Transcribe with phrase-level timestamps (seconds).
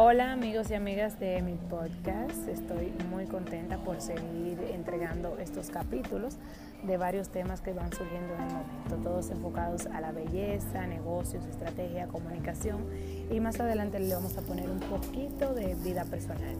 [0.00, 6.36] Hola amigos y amigas de mi podcast, estoy muy contenta por seguir entregando estos capítulos
[6.84, 11.44] de varios temas que van surgiendo en el momento, todos enfocados a la belleza, negocios,
[11.46, 12.86] estrategia, comunicación
[13.28, 16.54] y más adelante le vamos a poner un poquito de vida personal.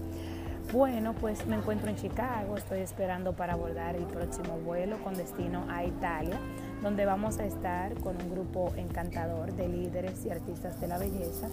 [0.73, 5.65] Bueno, pues me encuentro en Chicago, estoy esperando para abordar el próximo vuelo con destino
[5.69, 6.41] a Italia
[6.83, 11.49] donde vamos a estar con un grupo encantador de líderes y artistas de la belleza,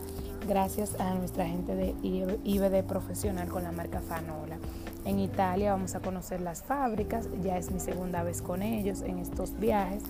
[0.48, 1.96] gracias a nuestra gente de
[2.44, 4.58] IBD Profesional con la marca Fanola.
[5.06, 9.20] En Italia vamos a conocer las fábricas, ya es mi segunda vez con ellos en
[9.20, 10.04] estos viajes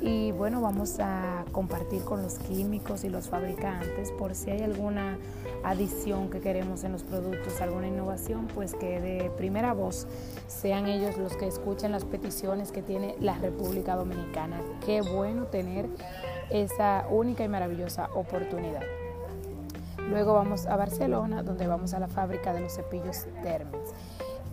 [0.00, 5.18] y bueno, vamos a compartir con los químicos y los fabricantes por si hay alguna
[5.64, 10.06] adición que queremos en los productos, alguna innovación, pues que de primera voz
[10.46, 14.60] sean ellos los que escuchen las peticiones que tiene la República Dominicana.
[14.86, 15.86] Qué bueno tener
[16.50, 18.82] esa única y maravillosa oportunidad.
[20.08, 23.92] Luego vamos a Barcelona, donde vamos a la fábrica de los cepillos Termes.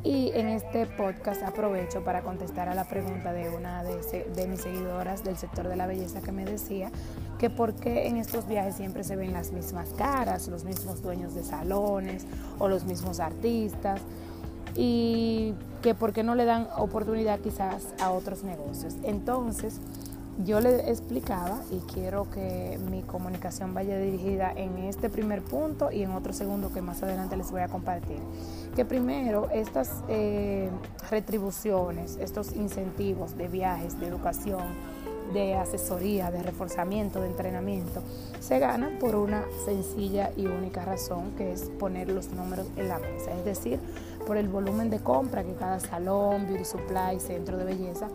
[0.05, 5.23] Y en este podcast aprovecho para contestar a la pregunta de una de, mis seguidoras
[5.23, 6.91] del sector de la belleza que me decía
[7.39, 11.33] que por qué en estos viajes siempre se ven las mismas caras, los mismos dueños
[11.33, 12.27] de salones
[12.59, 13.99] o los mismos artistas
[14.75, 18.97] y que por qué no le dan oportunidad quizás a otros negocios.
[19.05, 19.79] Entonces,
[20.43, 26.03] yo le explicaba y quiero que mi comunicación vaya dirigida en este primer punto y
[26.03, 28.19] en otro segundo que más adelante les voy a compartir.
[28.75, 30.69] Que primero estas eh,
[31.09, 34.63] retribuciones, estos incentivos de viajes, de educación,
[35.33, 38.03] de asesoría, de reforzamiento, de entrenamiento,
[38.39, 42.99] se ganan por una sencilla y única razón que es poner los números en la
[42.99, 43.79] mesa, es decir,
[44.27, 48.07] por el volumen de compra que cada salón, beauty supply, centro de belleza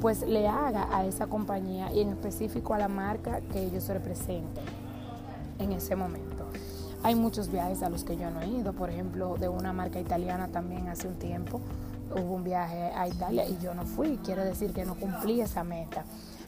[0.00, 4.64] pues le haga a esa compañía y en específico a la marca que ellos representen
[5.58, 6.46] en ese momento.
[7.02, 10.00] Hay muchos viajes a los que yo no he ido, por ejemplo, de una marca
[10.00, 11.60] italiana también hace un tiempo
[12.14, 15.64] hubo un viaje a Italia y yo no fui, quiere decir que no cumplí esa
[15.64, 16.04] meta.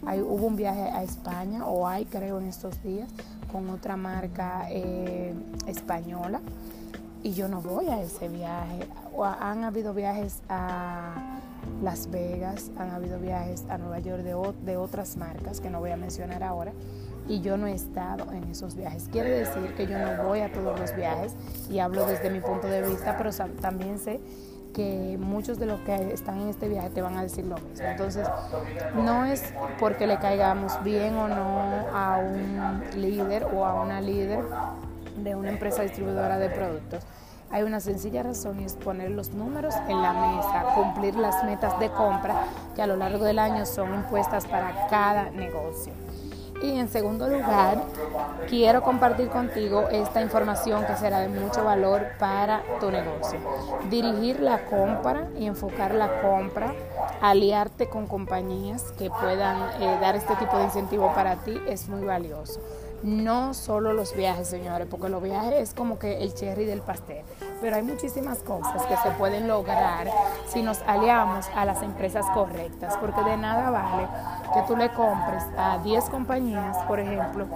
[0.06, 3.10] Hay, hubo un viaje a España, o hay creo en estos días,
[3.52, 5.34] con otra marca eh,
[5.66, 6.40] española
[7.22, 8.88] y yo no voy a ese viaje.
[9.14, 11.40] O han habido viajes a
[11.82, 15.90] las Vegas, han habido viajes a Nueva York de, de otras marcas que no voy
[15.90, 16.72] a mencionar ahora
[17.28, 19.08] y yo no he estado en esos viajes.
[19.10, 21.34] Quiere decir que yo no voy a todos los viajes
[21.70, 24.20] y hablo desde mi punto de vista, pero también sé
[24.74, 27.86] que muchos de los que están en este viaje te van a decir lo mismo.
[27.86, 28.26] Entonces,
[28.94, 34.44] no es porque le caigamos bien o no a un líder o a una líder
[35.22, 37.04] de una empresa distribuidora de productos
[37.50, 41.78] hay una sencilla razón y es poner los números en la mesa, cumplir las metas
[41.80, 42.44] de compra
[42.76, 45.92] que a lo largo del año son impuestas para cada negocio.
[46.62, 47.82] Y en segundo lugar,
[48.48, 53.40] quiero compartir contigo esta información que será de mucho valor para tu negocio.
[53.88, 56.74] Dirigir la compra y enfocar la compra,
[57.22, 62.04] aliarte con compañías que puedan eh, dar este tipo de incentivo para ti es muy
[62.04, 62.60] valioso
[63.02, 67.24] no solo los viajes, señores, porque los viajes es como que el cherry del pastel,
[67.60, 70.10] pero hay muchísimas cosas que se pueden lograr
[70.46, 74.06] si nos aliamos a las empresas correctas, porque de nada vale
[74.54, 77.46] que tú le compres a 10 compañías, por ejemplo,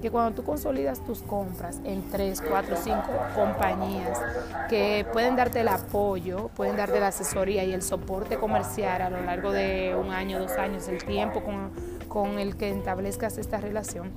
[0.04, 3.02] que cuando tú consolidas tus compras en 3, 4, 5
[3.34, 4.20] compañías
[4.68, 9.22] que pueden darte el apoyo, pueden darte la asesoría y el soporte comercial a lo
[9.22, 11.70] largo de un año, dos años, el tiempo con,
[12.06, 14.10] con el que establezcas esta relación,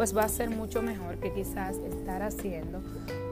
[0.00, 2.80] pues va a ser mucho mejor que quizás estar haciendo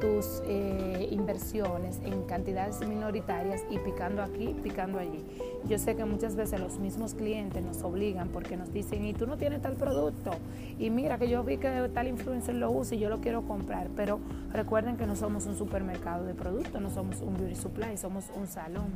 [0.03, 5.25] tus eh, inversiones en cantidades minoritarias y picando aquí, picando allí.
[5.67, 9.27] Yo sé que muchas veces los mismos clientes nos obligan porque nos dicen, y tú
[9.27, 10.33] no tienes tal producto,
[10.79, 13.89] y mira que yo vi que tal influencer lo usa y yo lo quiero comprar,
[13.97, 14.21] pero
[14.53, 18.47] recuerden que no somos un supermercado de productos, no somos un beauty supply, somos un
[18.47, 18.89] salón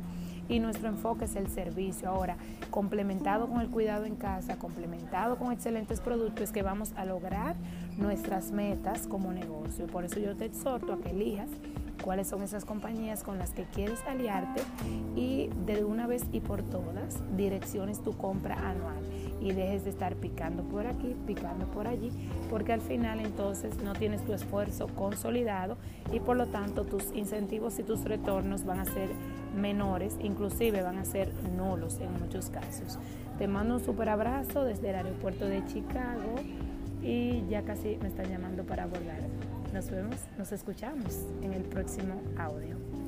[0.49, 2.09] y nuestro enfoque es el servicio.
[2.09, 2.37] Ahora,
[2.69, 7.55] complementado con el cuidado en casa, complementado con excelentes productos, que vamos a lograr
[7.97, 9.87] nuestras metas como negocio.
[9.87, 11.49] Por eso yo te exhorto a que elijas
[12.03, 14.61] cuáles son esas compañías con las que quieres aliarte
[15.15, 19.03] y de una vez y por todas direcciones tu compra anual
[19.41, 22.11] y dejes de estar picando por aquí, picando por allí,
[22.49, 25.77] porque al final entonces no tienes tu esfuerzo consolidado
[26.11, 29.09] y por lo tanto tus incentivos y tus retornos van a ser
[29.53, 32.97] menores, inclusive van a ser nulos en muchos casos.
[33.37, 36.35] Te mando un super abrazo desde el aeropuerto de Chicago
[37.01, 39.21] y ya casi me están llamando para abordar.
[39.73, 43.02] Nos vemos, nos escuchamos en el próximo audio.